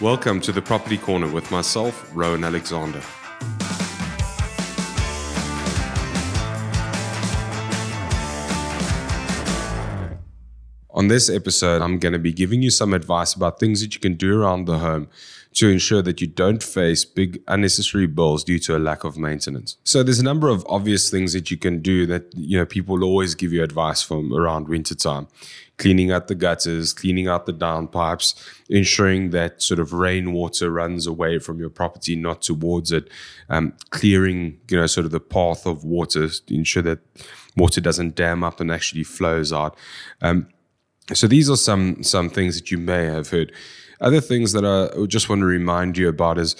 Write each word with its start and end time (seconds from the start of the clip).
Welcome 0.00 0.40
to 0.40 0.50
the 0.50 0.60
Property 0.60 0.98
Corner 0.98 1.28
with 1.28 1.52
myself, 1.52 2.10
Rowan 2.12 2.42
Alexander. 2.42 3.00
On 11.04 11.08
this 11.08 11.28
episode, 11.28 11.82
I'm 11.82 11.98
going 11.98 12.14
to 12.14 12.18
be 12.18 12.32
giving 12.32 12.62
you 12.62 12.70
some 12.70 12.94
advice 12.94 13.34
about 13.34 13.60
things 13.60 13.82
that 13.82 13.94
you 13.94 14.00
can 14.00 14.14
do 14.14 14.40
around 14.40 14.64
the 14.64 14.78
home 14.78 15.08
to 15.52 15.68
ensure 15.68 16.00
that 16.00 16.22
you 16.22 16.26
don't 16.26 16.62
face 16.62 17.04
big 17.04 17.42
unnecessary 17.46 18.06
bills 18.06 18.42
due 18.42 18.58
to 18.60 18.74
a 18.74 18.78
lack 18.78 19.04
of 19.04 19.18
maintenance. 19.18 19.76
So 19.84 20.02
there's 20.02 20.18
a 20.18 20.24
number 20.24 20.48
of 20.48 20.64
obvious 20.66 21.10
things 21.10 21.34
that 21.34 21.50
you 21.50 21.58
can 21.58 21.82
do 21.82 22.06
that 22.06 22.34
you 22.34 22.56
know 22.56 22.64
people 22.64 23.04
always 23.04 23.34
give 23.34 23.52
you 23.52 23.62
advice 23.62 24.00
from 24.00 24.32
around 24.32 24.66
winter 24.66 24.94
time. 24.94 25.28
Cleaning 25.76 26.10
out 26.10 26.28
the 26.28 26.34
gutters, 26.34 26.94
cleaning 26.94 27.28
out 27.28 27.44
the 27.44 27.52
downpipes, 27.52 28.34
ensuring 28.70 29.28
that 29.30 29.60
sort 29.60 29.80
of 29.80 29.92
rainwater 29.92 30.70
runs 30.70 31.06
away 31.06 31.38
from 31.38 31.58
your 31.58 31.68
property, 31.68 32.16
not 32.16 32.40
towards 32.40 32.92
it, 32.92 33.10
um, 33.50 33.74
clearing, 33.90 34.58
you 34.70 34.78
know, 34.78 34.86
sort 34.86 35.04
of 35.04 35.12
the 35.12 35.20
path 35.20 35.66
of 35.66 35.84
water 35.84 36.30
to 36.30 36.54
ensure 36.54 36.82
that 36.82 37.00
water 37.58 37.82
doesn't 37.82 38.14
dam 38.14 38.42
up 38.42 38.58
and 38.58 38.70
actually 38.70 39.04
flows 39.04 39.52
out. 39.52 39.76
Um, 40.22 40.46
so 41.12 41.26
these 41.26 41.50
are 41.50 41.56
some 41.56 42.02
some 42.02 42.30
things 42.30 42.58
that 42.58 42.70
you 42.70 42.78
may 42.78 43.04
have 43.04 43.30
heard. 43.30 43.52
Other 44.00 44.20
things 44.20 44.52
that 44.52 44.64
I 44.64 45.06
just 45.06 45.28
want 45.28 45.40
to 45.40 45.46
remind 45.46 45.98
you 45.98 46.08
about 46.08 46.38
is 46.38 46.56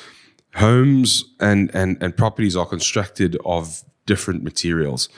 homes 0.57 1.25
and 1.41 1.71
and 1.75 1.97
and 2.03 2.17
properties 2.17 2.57
are 2.57 2.67
constructed 2.67 3.37
of 3.45 3.83
different 4.07 4.43
materials. 4.43 5.09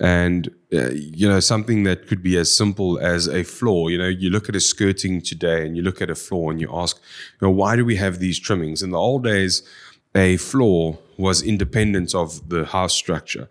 And 0.00 0.48
uh, 0.72 0.90
you 0.92 1.28
know 1.28 1.40
something 1.40 1.82
that 1.82 2.06
could 2.06 2.22
be 2.22 2.38
as 2.38 2.54
simple 2.54 2.98
as 2.98 3.26
a 3.26 3.42
floor. 3.42 3.90
You 3.90 3.98
know, 3.98 4.08
you 4.08 4.30
look 4.30 4.48
at 4.48 4.56
a 4.56 4.60
skirting 4.60 5.20
today, 5.20 5.66
and 5.66 5.76
you 5.76 5.82
look 5.82 6.00
at 6.00 6.08
a 6.08 6.14
floor, 6.14 6.50
and 6.50 6.58
you 6.58 6.70
ask, 6.72 6.96
you 7.40 7.46
know, 7.46 7.52
why 7.52 7.76
do 7.76 7.84
we 7.84 7.96
have 7.96 8.18
these 8.18 8.38
trimmings? 8.38 8.82
In 8.82 8.92
the 8.92 8.98
old 8.98 9.24
days, 9.24 9.62
a 10.14 10.36
floor 10.36 10.98
was 11.16 11.42
independent 11.42 12.14
of 12.14 12.48
the 12.48 12.64
house 12.64 12.94
structure. 12.94 13.48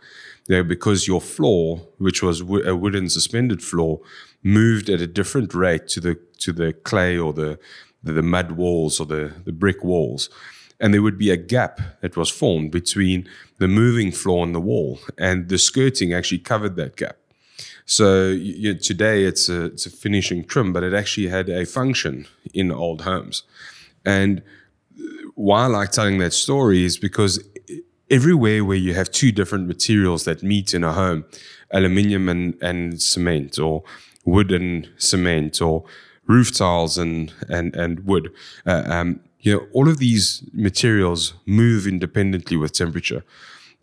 Know, 0.50 0.64
because 0.64 1.08
your 1.08 1.22
floor, 1.22 1.88
which 2.00 2.24
was 2.24 2.42
a 2.42 2.76
wooden 2.76 3.08
suspended 3.10 3.62
floor, 3.62 4.02
moved 4.42 4.90
at 4.90 5.00
a 5.00 5.06
different 5.06 5.54
rate 5.54 5.88
to 5.90 6.00
the 6.00 6.20
to 6.40 6.52
the 6.52 6.74
clay 6.74 7.20
or 7.20 7.34
the 7.34 7.60
the, 8.04 8.14
the 8.14 8.24
mud 8.24 8.54
walls 8.54 9.00
or 9.00 9.06
the, 9.06 9.34
the 9.46 9.52
brick 9.52 9.84
walls. 9.84 10.30
And 10.80 10.94
there 10.94 11.02
would 11.02 11.18
be 11.18 11.30
a 11.30 11.38
gap 11.38 11.82
that 12.02 12.18
was 12.18 12.30
formed 12.30 12.72
between 12.72 13.28
the 13.60 13.68
moving 13.68 14.12
floor 14.12 14.46
and 14.46 14.56
the 14.56 14.62
wall, 14.62 15.00
and 15.18 15.50
the 15.50 15.58
skirting 15.58 16.14
actually 16.14 16.40
covered 16.40 16.78
that 16.78 16.96
gap. 16.96 17.18
So 17.86 18.30
you 18.30 18.76
today 18.76 19.26
it's 19.26 19.50
a, 19.50 19.66
it's 19.66 19.86
a 19.86 19.90
finishing 19.92 20.46
trim, 20.46 20.74
but 20.74 20.84
it 20.84 20.94
actually 20.94 21.28
had 21.28 21.50
a 21.50 21.66
function 21.66 22.28
in 22.54 22.72
old 22.72 23.02
homes. 23.02 23.44
And 24.06 24.42
why 25.40 25.64
I 25.64 25.68
like 25.68 25.92
telling 25.92 26.18
that 26.18 26.34
story 26.34 26.84
is 26.84 26.98
because 26.98 27.42
everywhere 28.10 28.66
where 28.66 28.76
you 28.76 28.94
have 28.94 29.10
two 29.10 29.32
different 29.32 29.68
materials 29.68 30.26
that 30.26 30.44
meet 30.44 30.74
in 30.74 30.84
a 30.84 30.92
home, 30.92 31.24
aluminium 31.72 32.28
and, 32.28 32.62
and 32.62 33.02
cement, 33.02 33.58
or 33.58 33.84
wood 34.26 34.52
and 34.52 34.90
cement 34.98 35.62
or 35.62 35.86
roof 36.28 36.54
tiles 36.54 36.98
and 36.98 37.34
and 37.48 37.74
and 37.74 38.02
wood. 38.02 38.34
Uh, 38.66 38.84
um, 38.88 39.22
you 39.40 39.54
know, 39.54 39.66
all 39.72 39.88
of 39.88 39.98
these 39.98 40.44
materials 40.52 41.34
move 41.46 41.88
independently 41.88 42.58
with 42.58 42.74
temperature, 42.74 43.24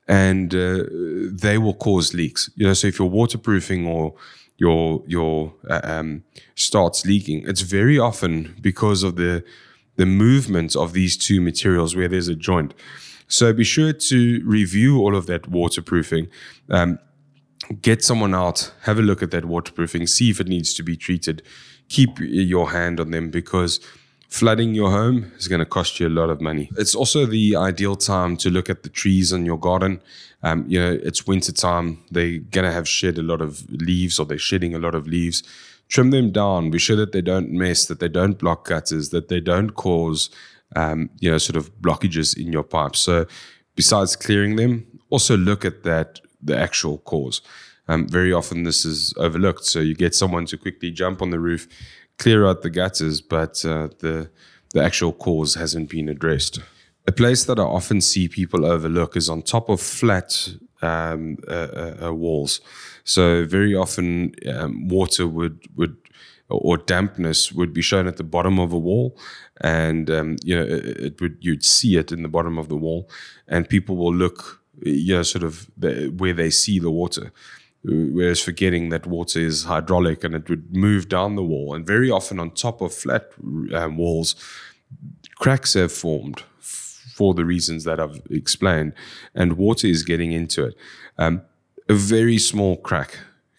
and 0.07 0.55
uh, 0.55 0.84
they 1.43 1.57
will 1.57 1.75
cause 1.75 2.12
leaks. 2.12 2.51
You 2.57 2.67
know, 2.67 2.75
so 2.75 2.89
if 2.89 2.99
you're 2.99 3.09
waterproofing 3.09 3.87
or 3.87 4.15
your 4.59 5.03
your 5.07 5.55
uh, 5.71 5.81
um, 5.84 6.23
starts 6.55 7.07
leaking, 7.07 7.49
it's 7.49 7.62
very 7.62 7.99
often 7.99 8.55
because 8.61 9.03
of 9.03 9.17
the 9.17 9.43
the 9.97 10.07
movement 10.07 10.77
of 10.77 10.93
these 10.93 11.17
two 11.17 11.41
materials 11.41 11.97
where 11.97 12.09
there's 12.09 12.29
a 12.29 12.35
joint. 12.35 12.75
So 13.29 13.53
be 13.53 13.65
sure 13.65 13.93
to 13.93 14.43
review 14.45 14.99
all 14.99 15.17
of 15.17 15.27
that 15.27 15.49
waterproofing. 15.49 16.29
Um, 16.71 16.99
get 17.83 18.05
someone 18.05 18.35
out, 18.35 18.73
have 18.83 18.99
a 18.99 19.03
look 19.03 19.23
at 19.23 19.31
that 19.33 19.45
waterproofing, 19.45 20.06
see 20.06 20.31
if 20.31 20.41
it 20.41 20.49
needs 20.49 20.75
to 20.75 20.83
be 20.83 20.97
treated. 20.97 21.43
Keep 21.89 22.19
your 22.21 22.71
hand 22.71 23.01
on 23.01 23.11
them 23.11 23.31
because 23.31 23.81
flooding 24.29 24.75
your 24.75 24.91
home 24.91 25.33
is 25.39 25.49
going 25.49 25.61
to 25.61 25.67
cost 25.67 25.99
you 25.99 26.09
a 26.09 26.11
lot 26.11 26.31
of 26.31 26.41
money. 26.41 26.71
It's 26.77 26.95
also 26.95 27.27
the 27.27 27.56
ideal 27.56 27.97
time 27.97 28.37
to 28.39 28.51
look 28.51 28.69
at 28.69 28.83
the 28.83 28.89
trees 28.89 29.33
in 29.33 29.47
your 29.47 29.59
garden. 29.59 30.01
Um, 30.43 30.65
you 30.69 30.79
know, 30.79 30.99
it's 31.03 31.27
winter 31.27 31.53
time; 31.53 32.05
they're 32.11 32.39
going 32.39 32.65
to 32.65 32.73
have 32.73 32.89
shed 32.89 33.19
a 33.19 33.23
lot 33.23 33.41
of 33.41 33.69
leaves, 33.71 34.19
or 34.19 34.27
they're 34.27 34.39
shedding 34.39 34.75
a 34.75 34.79
lot 34.79 34.95
of 34.95 35.06
leaves. 35.06 35.43
Trim 35.89 36.11
them 36.11 36.33
down. 36.33 36.71
Be 36.71 36.79
sure 36.79 36.97
that 36.97 37.13
they 37.13 37.23
don't 37.23 37.51
mess, 37.51 37.87
that 37.87 38.01
they 38.01 38.09
don't 38.09 38.39
block 38.39 38.67
gutters, 38.67 39.11
that 39.11 39.29
they 39.29 39.41
don't 39.41 39.71
cause, 39.71 40.31
um, 40.75 41.11
you 41.21 41.31
know, 41.31 41.39
sort 41.39 41.57
of 41.57 41.73
blockages 41.81 42.37
in 42.37 42.53
your 42.53 42.65
pipes. 42.65 42.99
So, 42.99 43.27
besides 43.77 44.17
clearing 44.17 44.57
them, 44.57 44.87
also 45.11 45.37
look 45.37 45.65
at 45.65 45.85
that 45.85 46.21
the 46.43 46.59
actual 46.59 46.99
cause. 46.99 47.41
Um, 47.89 48.09
very 48.09 48.33
often 48.33 48.65
this 48.65 48.85
is 48.85 49.15
overlooked. 49.17 49.65
So 49.65 49.81
you 49.81 49.95
get 49.95 50.15
someone 50.15 50.47
to 50.47 50.57
quickly 50.57 50.91
jump 50.91 51.23
on 51.23 51.31
the 51.31 51.39
roof, 51.39 51.69
clear 52.19 52.47
out 52.47 52.63
the 52.63 52.71
gutters, 52.71 53.21
but 53.21 53.65
uh, 53.65 53.89
the 54.01 54.31
the 54.73 54.83
actual 54.83 55.13
cause 55.13 55.55
hasn't 55.55 55.89
been 55.89 56.09
addressed. 56.09 56.61
A 57.07 57.13
place 57.13 57.45
that 57.45 57.59
I 57.59 57.63
often 57.63 58.01
see 58.01 58.29
people 58.29 58.67
overlook 58.67 59.17
is 59.17 59.31
on 59.31 59.43
top 59.43 59.69
of 59.69 59.81
flat 59.81 60.55
um, 60.82 61.38
uh, 61.48 61.53
uh, 61.53 62.06
uh 62.06 62.12
walls. 62.14 62.60
So 63.04 63.44
very 63.44 63.75
often 63.75 64.34
um, 64.53 64.88
water 64.88 65.26
would 65.26 65.66
would 65.76 65.97
or 66.48 66.76
dampness 66.76 67.53
would 67.53 67.72
be 67.72 67.82
shown 67.82 68.06
at 68.06 68.19
the 68.19 68.25
bottom 68.25 68.59
of 68.59 68.72
a 68.72 68.78
wall, 68.78 69.19
and 69.60 70.10
um, 70.10 70.37
you 70.44 70.56
know 70.56 70.64
it, 70.64 70.84
it 70.84 71.20
would 71.20 71.38
you'd 71.41 71.64
see 71.64 71.97
it 71.97 72.12
in 72.12 72.22
the 72.22 72.28
bottom 72.28 72.59
of 72.59 72.69
the 72.69 72.76
wall, 72.76 73.09
and 73.48 73.69
people 73.69 73.97
will 73.97 74.14
look 74.14 74.62
you 74.82 75.14
know, 75.14 75.22
sort 75.22 75.44
of 75.44 75.70
the, 75.76 76.12
where 76.16 76.34
they 76.34 76.50
see 76.50 76.78
the 76.78 76.91
water. 76.91 77.32
Whereas 77.82 78.41
forgetting 78.41 78.88
that 78.88 79.06
water 79.06 79.38
is 79.38 79.64
hydraulic 79.64 80.25
and 80.25 80.34
it 80.34 80.48
would 80.48 80.75
move 80.75 81.08
down 81.08 81.37
the 81.37 81.44
wall. 81.44 81.72
And 81.72 81.87
very 81.87 82.10
often 82.10 82.41
on 82.41 82.50
top 82.50 82.81
of 82.81 82.93
flat 82.93 83.31
um, 83.72 83.97
walls, 83.97 84.34
cracks 85.37 85.75
have 85.75 85.93
formed 85.93 86.43
for 87.16 87.32
the 87.32 87.47
reasons 87.47 87.84
that 87.84 87.99
I've 87.99 88.21
explained, 88.31 88.93
and 89.34 89.56
water 89.56 89.87
is 89.87 90.03
getting 90.03 90.32
into 90.32 90.66
it. 90.66 90.75
Um, 91.16 91.43
a 91.88 91.94
very 91.94 92.38
small 92.38 92.77
crack 92.77 93.19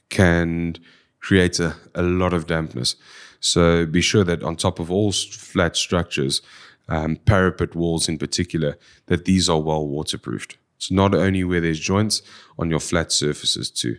can 0.10 0.76
create 1.20 1.60
a, 1.60 1.76
a 1.96 2.04
lot 2.04 2.34
of 2.34 2.46
dampness. 2.46 2.96
So 3.40 3.86
be 3.86 4.02
sure 4.02 4.24
that 4.24 4.44
on 4.44 4.56
top 4.56 4.80
of 4.80 4.92
all 4.92 5.12
flat 5.12 5.76
structures, 5.76 6.42
um, 6.88 7.16
parapet 7.26 7.76
walls 7.76 8.08
in 8.08 8.18
particular, 8.18 8.78
that 9.08 9.26
these 9.26 9.50
are 9.50 9.60
well 9.60 9.88
waterproofed. 9.88 10.58
It's 10.78 10.92
not 10.92 11.16
only 11.16 11.44
where 11.44 11.62
there's 11.62 11.80
joints, 11.80 12.22
on 12.60 12.70
your 12.70 12.80
flat 12.80 13.12
surfaces 13.12 13.72
too. 13.72 13.98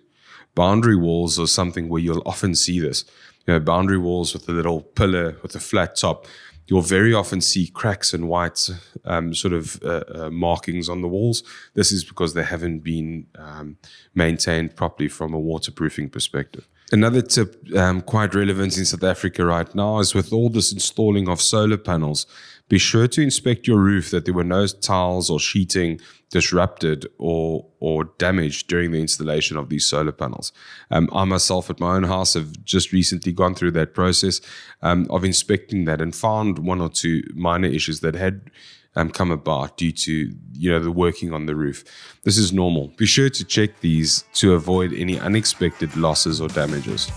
Boundary 0.58 0.96
walls 0.96 1.38
are 1.38 1.46
something 1.46 1.88
where 1.88 2.02
you'll 2.02 2.26
often 2.26 2.52
see 2.56 2.80
this. 2.80 3.04
You 3.46 3.54
know, 3.54 3.60
boundary 3.60 3.96
walls 3.96 4.32
with 4.32 4.48
a 4.48 4.52
little 4.52 4.80
pillar 4.80 5.36
with 5.41 5.54
a 5.54 5.60
flat 5.60 5.94
top. 5.94 6.26
You'll 6.66 6.82
very 6.82 7.14
often 7.14 7.41
see 7.41 7.69
cracks 7.69 8.12
and 8.12 8.28
white 8.28 8.68
um, 9.04 9.34
sort 9.34 9.54
of 9.54 9.80
uh, 9.84 10.02
uh, 10.12 10.30
markings 10.30 10.88
on 10.88 11.00
the 11.00 11.06
walls. 11.06 11.44
This 11.74 11.92
is 11.92 12.02
because 12.02 12.34
they 12.34 12.42
haven't 12.42 12.80
been 12.80 13.28
um, 13.36 13.76
maintained 14.16 14.74
properly 14.74 15.08
from 15.08 15.32
a 15.32 15.38
waterproofing 15.38 16.10
perspective. 16.10 16.66
Another 16.91 17.21
tip, 17.21 17.62
um, 17.76 18.00
quite 18.00 18.34
relevant 18.34 18.78
in 18.78 18.87
South 18.87 19.04
Africa 19.04 19.44
right 19.44 19.72
now, 19.75 19.99
is 19.99 20.15
with 20.15 20.32
all 20.32 20.49
this 20.49 20.72
installing 20.72 21.28
of 21.28 21.41
solar 21.41 21.76
panels, 21.76 22.26
be 22.69 22.78
sure 22.78 23.06
to 23.09 23.22
inspect 23.22 23.66
your 23.66 23.78
roof 23.78 24.10
that 24.10 24.25
there 24.25 24.34
were 24.34 24.44
no 24.44 24.66
tiles 24.66 25.28
or 25.31 25.38
sheeting 25.38 26.00
disrupted 26.31 27.06
or 27.16 27.65
or 27.81 28.04
damaged 28.19 28.69
during 28.69 28.91
the 28.91 29.00
installation 29.00 29.56
of 29.56 29.69
these 29.71 29.87
solar 29.87 30.12
panels. 30.12 30.53
Um, 30.91 31.09
I 31.12 31.25
myself 31.25 31.71
at 31.71 31.81
my 31.81 31.97
own 31.97 32.04
house 32.04 32.34
have 32.34 32.65
just 32.65 32.93
recently 32.93 33.32
gone 33.32 33.54
through 33.54 33.71
that 33.72 33.94
process 33.94 34.41
um, 34.82 35.06
of 35.10 35.25
inspecting 35.25 35.84
that 35.87 36.00
and 36.00 36.15
found 36.15 36.59
one 36.59 36.81
or 36.81 36.91
two 36.91 37.22
minor 37.34 37.68
issues 37.68 38.01
that 38.01 38.15
had 38.15 38.51
um, 38.96 39.10
come 39.10 39.30
about 39.30 39.76
due 39.76 39.92
to 39.92 40.34
you 40.52 40.70
know 40.70 40.80
the 40.80 40.90
working 40.90 41.32
on 41.32 41.46
the 41.46 41.54
roof. 41.54 41.84
This 42.24 42.38
is 42.38 42.52
normal. 42.52 42.88
Be 42.96 43.06
sure 43.06 43.30
to 43.30 43.44
check 43.44 43.80
these 43.80 44.24
to 44.34 44.54
avoid 44.54 44.92
any 44.92 45.18
unexpected 45.18 45.96
losses 45.96 46.40
or 46.40 46.48
damages. 46.48 47.10